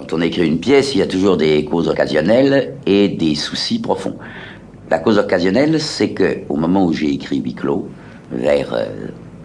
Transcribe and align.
Quand 0.00 0.12
on 0.12 0.20
écrit 0.20 0.46
une 0.46 0.60
pièce, 0.60 0.94
il 0.94 0.98
y 0.98 1.02
a 1.02 1.08
toujours 1.08 1.36
des 1.36 1.64
causes 1.64 1.88
occasionnelles 1.88 2.76
et 2.86 3.08
des 3.08 3.34
soucis 3.34 3.80
profonds. 3.80 4.14
La 4.92 5.00
cause 5.00 5.18
occasionnelle, 5.18 5.80
c'est 5.80 6.10
que 6.10 6.42
au 6.48 6.54
moment 6.54 6.84
où 6.84 6.92
j'ai 6.92 7.12
écrit 7.12 7.40
Huis 7.40 7.56
vers 8.30 8.76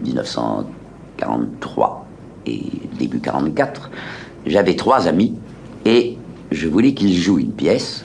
1943 0.04 2.06
euh, 2.06 2.48
et 2.48 2.62
début 2.96 3.18
44, 3.18 3.90
j'avais 4.46 4.76
trois 4.76 5.08
amis 5.08 5.34
et 5.84 6.16
je 6.52 6.68
voulais 6.68 6.94
qu'ils 6.94 7.16
jouent 7.16 7.40
une 7.40 7.50
pièce, 7.50 8.04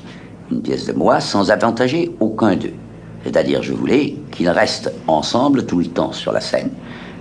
une 0.52 0.64
pièce 0.64 0.88
de 0.88 0.94
moi, 0.94 1.20
sans 1.20 1.52
avantager 1.52 2.10
aucun 2.20 2.56
d'eux. 2.56 2.74
C'est-à-dire, 3.24 3.62
je 3.62 3.74
voulais 3.74 4.16
qu'ils 4.32 4.50
restent 4.50 4.92
ensemble 5.06 5.68
tout 5.68 5.78
le 5.78 5.86
temps 5.86 6.14
sur 6.14 6.32
la 6.32 6.42
scène. 6.42 6.72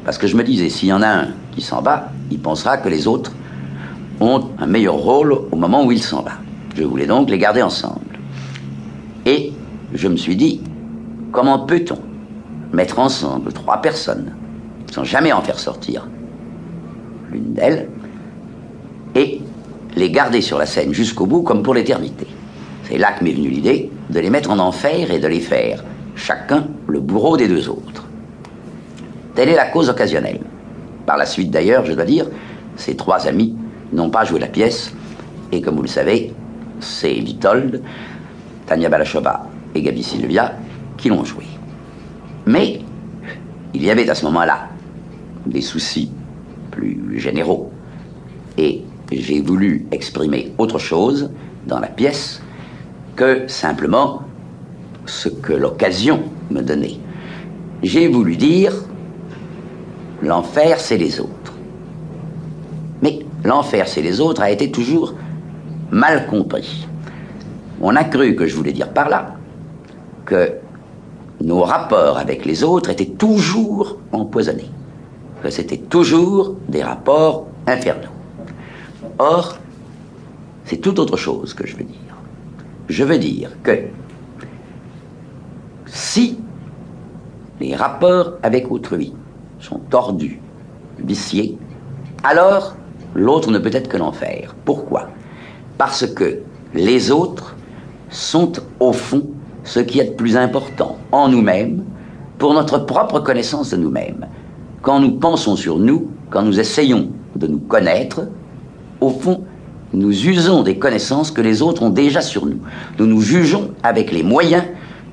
Parce 0.07 0.17
que 0.17 0.27
je 0.27 0.37
me 0.37 0.43
disais, 0.43 0.71
s'il 0.71 0.89
y 0.89 0.93
en 0.95 1.03
a 1.03 1.09
un 1.09 1.29
qui 1.53 1.61
s'en 1.61 1.83
va, 1.83 2.13
il 2.31 2.39
pensera 2.39 2.79
que 2.79 2.89
les 2.89 3.07
autres 3.07 3.33
ont 4.21 4.49
un 4.59 4.67
meilleur 4.67 4.95
rôle 4.95 5.33
au 5.33 5.57
moment 5.57 5.85
où 5.85 5.93
il 5.93 6.03
s'en 6.03 6.23
va. 6.23 6.33
Je 6.77 6.85
voulais 6.85 7.07
donc 7.07 7.31
les 7.31 7.39
garder 7.39 7.63
ensemble. 7.63 8.19
Et 9.27 9.53
je 9.93 10.09
me 10.09 10.17
suis 10.17 10.37
dit, 10.37 10.61
comment 11.33 11.61
peut-on 11.61 11.99
mettre 12.73 12.99
ensemble 12.99 13.53
trois 13.53 13.81
personnes 13.81 14.35
sans 14.91 15.05
jamais 15.05 15.33
en 15.33 15.43
faire 15.43 15.59
sortir 15.59 16.07
l'une 17.31 17.53
d'elles 17.53 17.89
et 19.15 19.41
les 19.97 20.11
garder 20.11 20.41
sur 20.41 20.59
la 20.59 20.67
scène 20.67 20.93
jusqu'au 20.93 21.27
bout 21.27 21.43
comme 21.43 21.63
pour 21.63 21.75
l'éternité? 21.75 22.27
C'est 22.85 22.99
là 22.99 23.13
que 23.13 23.23
m'est 23.23 23.33
venue 23.33 23.51
l'idée 23.51 23.91
de 24.09 24.21
les 24.21 24.31
mettre 24.31 24.51
en 24.51 24.59
enfer 24.59 25.11
et 25.11 25.19
de 25.19 25.29
les 25.29 25.41
faire 25.41 25.85
chacun 26.15 26.69
le 26.87 27.01
bourreau 27.01 27.37
des 27.37 27.49
deux 27.49 27.69
autres. 27.69 28.07
Telle 29.35 29.51
est 29.51 29.57
la 29.57 29.67
cause 29.67 29.91
occasionnelle. 29.91 30.41
Par 31.07 31.17
la 31.17 31.27
suite 31.27 31.51
d'ailleurs, 31.51 31.85
je 31.85 31.93
dois 31.93 32.05
dire, 32.05 32.27
ces 32.77 32.97
trois 32.97 33.27
amis 33.27 33.55
n'ont 33.93 34.11
pas 34.11 34.25
joué 34.25 34.41
la 34.41 34.47
pièce, 34.47 34.93
et 35.53 35.61
comme 35.61 35.77
vous 35.77 35.83
le 35.83 35.89
savez, 35.89 36.33
c'est 36.81 37.15
Vitold, 37.15 37.83
Tania 38.67 38.89
Balachova 38.89 39.47
et 39.75 39.83
Gabi 39.83 40.03
Silvia 40.03 40.55
qui 40.97 41.09
l'ont 41.09 41.25
joué. 41.25 41.45
Mais 42.47 42.81
il 43.75 43.85
y 43.85 43.91
avait 43.91 44.09
à 44.09 44.15
ce 44.15 44.25
moment-là 44.27 44.69
des 45.47 45.61
soucis 45.61 46.11
plus 46.71 47.19
généraux, 47.19 47.71
et 48.57 48.83
j'ai 49.11 49.41
voulu 49.41 49.87
exprimer 49.91 50.53
autre 50.59 50.79
chose 50.79 51.31
dans 51.67 51.81
la 51.81 51.89
pièce 51.89 52.43
que 53.17 53.49
simplement 53.49 54.23
ce 55.07 55.29
que 55.29 55.53
l'occasion 55.53 56.23
me 56.51 56.61
donnait. 56.61 56.99
J'ai 57.83 58.09
voulu 58.09 58.37
dire, 58.37 58.73
l'enfer, 60.23 60.81
c'est 60.81 60.99
les 60.99 61.21
autres. 61.21 61.38
L'enfer, 63.45 63.87
c'est 63.89 64.03
les 64.03 64.21
autres 64.21 64.43
a 64.43 64.51
été 64.51 64.71
toujours 64.71 65.15
mal 65.91 66.27
compris. 66.27 66.87
On 67.81 67.95
a 67.97 68.05
cru 68.05 68.35
que 68.35 68.47
je 68.47 68.57
voulais 68.57 68.73
dire 68.73 68.93
par 68.93 69.09
là 69.09 69.35
que 70.25 70.55
nos 71.41 71.63
rapports 71.63 72.19
avec 72.19 72.45
les 72.45 72.65
autres 72.65 72.91
étaient 72.91 73.07
toujours 73.07 73.99
empoisonnés, 74.13 74.71
que 75.43 75.51
c'était 75.51 75.79
toujours 75.79 76.57
des 76.69 76.83
rapports 76.83 77.47
infernaux. 77.67 78.11
Or, 79.19 79.59
c'est 80.65 80.79
tout 80.79 80.99
autre 81.01 81.17
chose 81.17 81.55
que 81.55 81.67
je 81.67 81.77
veux 81.77 81.85
dire. 81.85 81.97
Je 82.89 83.05
veux 83.05 83.19
dire 83.19 83.51
que 83.63 83.85
si 85.87 86.39
les 87.61 87.75
rapports 87.75 88.35
avec 88.43 88.71
autrui 88.71 89.15
sont 89.61 89.79
tordus, 89.91 90.41
viciés, 90.99 91.59
alors 92.25 92.75
l'autre 93.19 93.51
ne 93.51 93.59
peut 93.59 93.71
être 93.73 93.89
que 93.89 93.97
l'enfer. 93.97 94.55
Pourquoi? 94.65 95.09
Parce 95.77 96.07
que 96.07 96.39
les 96.75 97.11
autres 97.11 97.57
sont 98.11 98.53
au 98.81 98.93
fond 98.93 99.27
ce 99.65 99.81
qui 99.81 100.01
est 100.01 100.05
de 100.05 100.15
plus 100.15 100.37
important 100.37 100.97
en 101.13 101.29
nous-mêmes 101.29 101.85
pour 102.39 102.55
notre 102.55 102.79
propre 102.79 103.21
connaissance 103.21 103.71
de 103.71 103.77
nous-mêmes. 103.77 104.27
Quand 104.83 105.01
nous 105.01 105.13
pensons 105.13 105.57
sur 105.57 105.79
nous, 105.79 106.11
quand 106.31 106.43
nous 106.43 106.61
essayons 106.61 107.11
de 107.37 107.47
nous 107.47 107.59
connaître, 107.59 108.29
au 109.01 109.11
fond, 109.11 109.45
nous 109.93 110.27
usons 110.27 110.63
des 110.63 110.79
connaissances 110.79 111.31
que 111.31 111.41
les 111.41 111.63
autres 111.63 111.83
ont 111.83 111.91
déjà 111.91 112.21
sur 112.21 112.47
nous. 112.47 112.61
Nous 112.99 113.07
nous 113.07 113.21
jugeons 113.21 113.73
avec 113.83 114.13
les 114.13 114.23
moyens 114.23 114.65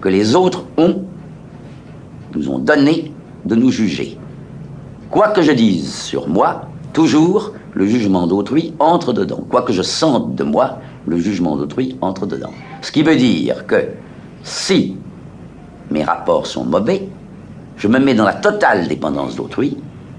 que 0.01 0.09
les 0.09 0.35
autres 0.35 0.65
nous 0.77 2.49
ont 2.49 2.59
donné 2.59 3.11
de 3.45 3.55
nous 3.55 3.71
juger. 3.71 4.17
Quoi 5.09 5.29
que 5.29 5.41
je 5.41 5.51
dise 5.51 5.93
sur 5.93 6.27
moi, 6.27 6.61
toujours 6.93 7.53
le 7.75 7.85
jugement 7.85 8.25
d'autrui 8.25 8.73
entre 8.79 9.13
dedans. 9.13 9.43
Quoi 9.49 9.61
que 9.61 9.73
je 9.73 9.81
sente 9.81 10.33
de 10.33 10.43
moi, 10.43 10.79
le 11.05 11.19
jugement 11.19 11.57
d'autrui 11.57 11.97
entre 12.01 12.25
dedans. 12.25 12.51
Ce 12.81 12.91
qui 12.91 13.03
veut 13.03 13.17
dire 13.17 13.67
que 13.67 13.89
si 14.43 14.95
mes 15.91 16.03
rapports 16.03 16.47
sont 16.47 16.63
mauvais, 16.63 17.07
je 17.77 17.87
me 17.87 17.99
mets 17.99 18.15
dans 18.15 18.23
la 18.23 18.33
totale 18.33 18.87
dépendance 18.87 19.35
d'autrui, 19.35 19.77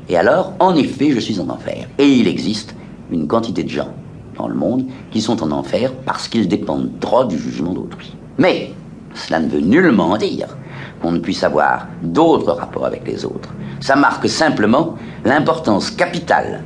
et 0.08 0.16
alors, 0.16 0.52
en 0.60 0.76
effet, 0.76 1.10
je 1.10 1.18
suis 1.18 1.40
en 1.40 1.48
enfer. 1.48 1.88
Et 1.98 2.06
il 2.06 2.28
existe 2.28 2.76
une 3.10 3.26
quantité 3.26 3.64
de 3.64 3.68
gens 3.68 3.88
dans 4.36 4.46
le 4.46 4.54
monde 4.54 4.84
qui 5.10 5.20
sont 5.20 5.42
en 5.42 5.50
enfer 5.50 5.92
parce 6.04 6.28
qu'ils 6.28 6.48
dépendent 6.48 6.90
trop 7.00 7.24
du 7.24 7.38
jugement 7.38 7.72
d'autrui. 7.72 8.14
Mais 8.38 8.72
cela 9.14 9.40
ne 9.40 9.48
veut 9.48 9.60
nullement 9.60 10.16
dire 10.18 10.56
qu'on 11.00 11.12
ne 11.12 11.18
puisse 11.18 11.42
avoir 11.42 11.88
d'autres 12.02 12.52
rapports 12.52 12.84
avec 12.84 13.06
les 13.06 13.24
autres. 13.24 13.48
Ça 13.80 13.96
marque 13.96 14.28
simplement 14.28 14.94
l'importance 15.24 15.90
capitale 15.90 16.62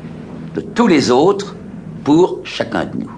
de 0.54 0.60
tous 0.60 0.86
les 0.86 1.10
autres 1.10 1.54
pour 2.04 2.40
chacun 2.44 2.86
de 2.86 2.98
nous. 2.98 3.10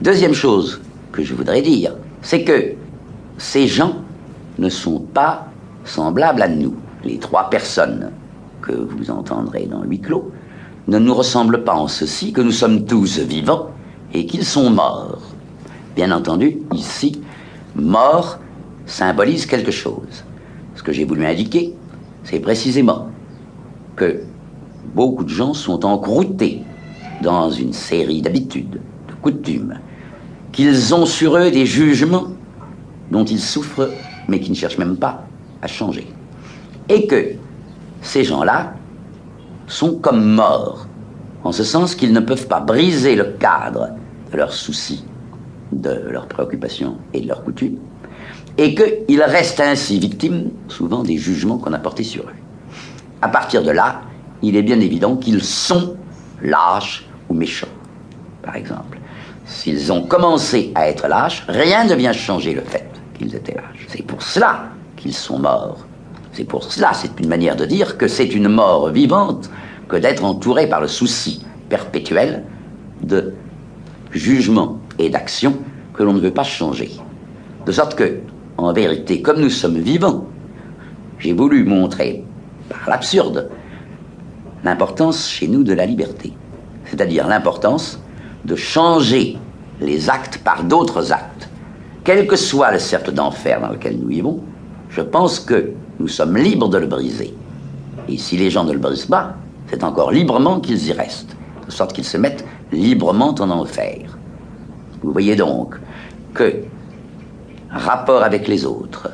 deuxième 0.00 0.34
chose 0.34 0.80
que 1.12 1.22
je 1.22 1.34
voudrais 1.34 1.62
dire, 1.62 1.94
c'est 2.22 2.44
que 2.44 2.74
ces 3.36 3.66
gens 3.66 3.96
ne 4.58 4.68
sont 4.68 5.00
pas 5.00 5.48
semblables 5.84 6.42
à 6.42 6.48
nous. 6.48 6.74
Les 7.04 7.18
trois 7.18 7.50
personnes 7.50 8.10
que 8.62 8.72
vous 8.72 9.10
entendrez 9.10 9.66
dans 9.66 9.82
huis 9.84 10.00
clos 10.00 10.30
ne 10.88 10.98
nous 10.98 11.14
ressemblent 11.14 11.64
pas 11.64 11.74
en 11.74 11.88
ceci 11.88 12.32
que 12.32 12.40
nous 12.40 12.52
sommes 12.52 12.84
tous 12.84 13.18
vivants 13.18 13.70
et 14.12 14.26
qu'ils 14.26 14.44
sont 14.44 14.70
morts. 14.70 15.22
Bien 15.94 16.10
entendu, 16.12 16.58
ici, 16.74 17.20
mort 17.74 18.38
symbolise 18.86 19.46
quelque 19.46 19.70
chose. 19.70 20.24
Ce 20.74 20.82
que 20.82 20.92
j'ai 20.92 21.04
voulu 21.04 21.26
indiquer, 21.26 21.74
c'est 22.24 22.40
précisément 22.40 23.08
que 23.96 24.22
beaucoup 24.94 25.24
de 25.24 25.28
gens 25.28 25.54
sont 25.54 25.84
encroutés 25.84 26.62
dans 27.22 27.50
une 27.50 27.72
série 27.72 28.22
d'habitudes, 28.22 28.80
de 29.08 29.14
coutumes, 29.20 29.78
qu'ils 30.52 30.94
ont 30.94 31.06
sur 31.06 31.36
eux 31.36 31.50
des 31.50 31.66
jugements 31.66 32.28
dont 33.10 33.24
ils 33.24 33.40
souffrent, 33.40 33.90
mais 34.28 34.40
qui 34.40 34.50
ne 34.50 34.56
cherchent 34.56 34.78
même 34.78 34.96
pas 34.96 35.24
à 35.62 35.66
changer. 35.66 36.06
Et 36.88 37.06
que 37.06 37.32
ces 38.02 38.24
gens-là 38.24 38.74
sont 39.66 39.96
comme 39.96 40.34
morts, 40.34 40.86
en 41.44 41.52
ce 41.52 41.64
sens 41.64 41.94
qu'ils 41.94 42.12
ne 42.12 42.20
peuvent 42.20 42.46
pas 42.46 42.60
briser 42.60 43.16
le 43.16 43.24
cadre 43.38 43.88
de 44.32 44.36
leurs 44.36 44.52
soucis 44.52 45.04
de 45.72 45.90
leurs 46.10 46.26
préoccupations 46.26 46.96
et 47.12 47.20
de 47.20 47.28
leurs 47.28 47.44
coutumes, 47.44 47.78
et 48.56 48.74
qu'ils 48.74 49.22
restent 49.22 49.60
ainsi 49.60 49.98
victimes 49.98 50.50
souvent 50.68 51.02
des 51.02 51.16
jugements 51.16 51.58
qu'on 51.58 51.72
a 51.72 51.78
portés 51.78 52.04
sur 52.04 52.22
eux. 52.24 52.34
À 53.22 53.28
partir 53.28 53.62
de 53.62 53.70
là, 53.70 54.00
il 54.42 54.56
est 54.56 54.62
bien 54.62 54.80
évident 54.80 55.16
qu'ils 55.16 55.42
sont 55.42 55.96
lâches 56.42 57.06
ou 57.28 57.34
méchants, 57.34 57.68
par 58.42 58.56
exemple. 58.56 58.98
S'ils 59.46 59.92
ont 59.92 60.02
commencé 60.02 60.72
à 60.74 60.88
être 60.88 61.08
lâches, 61.08 61.44
rien 61.48 61.84
ne 61.84 61.94
vient 61.94 62.12
changer 62.12 62.54
le 62.54 62.62
fait 62.62 62.88
qu'ils 63.16 63.34
étaient 63.34 63.54
lâches. 63.54 63.86
C'est 63.88 64.02
pour 64.02 64.22
cela 64.22 64.64
qu'ils 64.96 65.14
sont 65.14 65.38
morts. 65.38 65.86
C'est 66.32 66.44
pour 66.44 66.64
cela, 66.64 66.92
c'est 66.92 67.18
une 67.18 67.28
manière 67.28 67.56
de 67.56 67.64
dire 67.64 67.96
que 67.96 68.06
c'est 68.06 68.34
une 68.34 68.48
mort 68.48 68.90
vivante 68.90 69.50
que 69.88 69.96
d'être 69.96 70.24
entouré 70.24 70.68
par 70.68 70.80
le 70.80 70.88
souci 70.88 71.44
perpétuel 71.68 72.44
de 73.02 73.34
jugement 74.12 74.78
et 74.98 75.08
d'action 75.08 75.56
que 75.94 76.02
l'on 76.02 76.12
ne 76.12 76.20
veut 76.20 76.32
pas 76.32 76.44
changer. 76.44 76.90
De 77.66 77.72
sorte 77.72 77.94
que, 77.94 78.20
en 78.56 78.72
vérité, 78.72 79.22
comme 79.22 79.40
nous 79.40 79.50
sommes 79.50 79.78
vivants, 79.78 80.26
j'ai 81.18 81.32
voulu 81.32 81.64
montrer, 81.64 82.24
par 82.68 82.88
l'absurde, 82.88 83.50
l'importance 84.64 85.28
chez 85.28 85.48
nous 85.48 85.62
de 85.62 85.72
la 85.72 85.86
liberté. 85.86 86.32
C'est-à-dire 86.84 87.26
l'importance 87.26 88.00
de 88.44 88.56
changer 88.56 89.38
les 89.80 90.10
actes 90.10 90.38
par 90.38 90.64
d'autres 90.64 91.12
actes. 91.12 91.48
Quel 92.04 92.26
que 92.26 92.36
soit 92.36 92.72
le 92.72 92.78
cercle 92.78 93.12
d'enfer 93.12 93.60
dans 93.60 93.68
lequel 93.68 93.98
nous 93.98 94.08
vivons, 94.08 94.40
je 94.88 95.02
pense 95.02 95.40
que 95.40 95.72
nous 96.00 96.08
sommes 96.08 96.36
libres 96.36 96.68
de 96.68 96.78
le 96.78 96.86
briser. 96.86 97.34
Et 98.08 98.16
si 98.16 98.36
les 98.36 98.50
gens 98.50 98.64
ne 98.64 98.72
le 98.72 98.78
brisent 98.78 99.06
pas, 99.06 99.34
c'est 99.68 99.84
encore 99.84 100.10
librement 100.10 100.60
qu'ils 100.60 100.86
y 100.86 100.92
restent, 100.92 101.36
de 101.66 101.70
sorte 101.70 101.92
qu'ils 101.92 102.04
se 102.04 102.16
mettent 102.16 102.44
librement 102.72 103.34
en 103.38 103.50
enfer. 103.50 104.16
Vous 105.02 105.12
voyez 105.12 105.36
donc 105.36 105.76
que 106.32 106.62
rapport 107.70 108.22
avec 108.22 108.48
les 108.48 108.64
autres, 108.64 109.10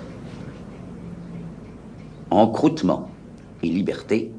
encroutement 2.31 3.09
et 3.63 3.69
liberté, 3.69 4.33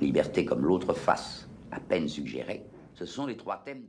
liberté 0.00 0.44
comme 0.44 0.64
l'autre 0.64 0.92
face 0.94 1.48
à 1.70 1.80
peine 1.80 2.08
suggérée, 2.08 2.62
ce 2.94 3.04
sont 3.04 3.26
les 3.26 3.36
trois 3.36 3.62
thèmes. 3.64 3.84